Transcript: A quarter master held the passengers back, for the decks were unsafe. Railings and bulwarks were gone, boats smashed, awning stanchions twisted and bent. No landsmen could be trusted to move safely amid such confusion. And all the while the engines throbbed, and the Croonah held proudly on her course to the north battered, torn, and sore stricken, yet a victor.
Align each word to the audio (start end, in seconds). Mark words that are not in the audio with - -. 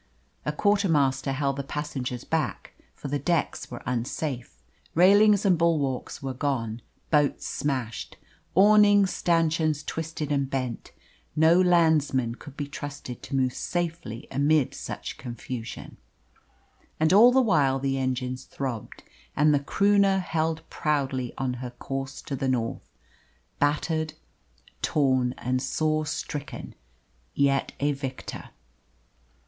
A 0.47 0.51
quarter 0.51 0.89
master 0.89 1.31
held 1.31 1.57
the 1.57 1.63
passengers 1.63 2.23
back, 2.23 2.73
for 2.95 3.07
the 3.07 3.19
decks 3.19 3.69
were 3.69 3.83
unsafe. 3.85 4.59
Railings 4.95 5.45
and 5.45 5.59
bulwarks 5.59 6.23
were 6.23 6.33
gone, 6.33 6.81
boats 7.11 7.45
smashed, 7.45 8.17
awning 8.55 9.05
stanchions 9.05 9.83
twisted 9.83 10.31
and 10.31 10.49
bent. 10.49 10.91
No 11.35 11.61
landsmen 11.61 12.33
could 12.33 12.57
be 12.57 12.65
trusted 12.65 13.21
to 13.21 13.35
move 13.35 13.53
safely 13.53 14.27
amid 14.31 14.73
such 14.73 15.19
confusion. 15.19 15.97
And 16.99 17.13
all 17.13 17.31
the 17.31 17.39
while 17.39 17.77
the 17.77 17.99
engines 17.99 18.45
throbbed, 18.45 19.03
and 19.35 19.53
the 19.53 19.59
Croonah 19.59 20.19
held 20.19 20.67
proudly 20.71 21.31
on 21.37 21.53
her 21.61 21.69
course 21.69 22.23
to 22.23 22.35
the 22.35 22.49
north 22.49 22.89
battered, 23.59 24.15
torn, 24.81 25.35
and 25.37 25.61
sore 25.61 26.07
stricken, 26.07 26.73
yet 27.35 27.73
a 27.79 27.91
victor. 27.91 28.49